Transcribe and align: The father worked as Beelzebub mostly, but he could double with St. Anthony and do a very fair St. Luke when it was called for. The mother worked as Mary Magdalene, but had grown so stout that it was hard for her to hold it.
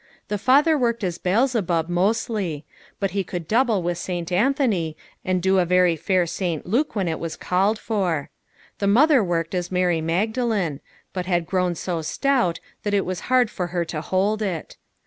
The 0.29 0.39
father 0.39 0.79
worked 0.79 1.03
as 1.03 1.19
Beelzebub 1.19 1.87
mostly, 1.87 2.65
but 2.99 3.11
he 3.11 3.23
could 3.23 3.47
double 3.47 3.83
with 3.83 3.99
St. 3.99 4.31
Anthony 4.31 4.97
and 5.23 5.43
do 5.43 5.59
a 5.59 5.63
very 5.65 5.95
fair 5.95 6.25
St. 6.25 6.65
Luke 6.65 6.95
when 6.95 7.07
it 7.07 7.19
was 7.19 7.35
called 7.35 7.77
for. 7.77 8.31
The 8.79 8.87
mother 8.87 9.23
worked 9.23 9.53
as 9.53 9.71
Mary 9.71 10.01
Magdalene, 10.01 10.79
but 11.13 11.27
had 11.27 11.45
grown 11.45 11.75
so 11.75 12.01
stout 12.01 12.59
that 12.81 12.95
it 12.95 13.05
was 13.05 13.19
hard 13.29 13.51
for 13.51 13.67
her 13.67 13.85
to 13.85 14.01
hold 14.01 14.41
it. 14.41 14.75